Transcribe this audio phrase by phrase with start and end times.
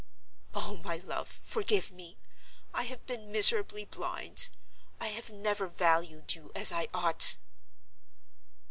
[0.55, 2.17] "Oh, my love, forgive me!
[2.73, 7.37] I have been miserably blind—I have never valued you as I ought!"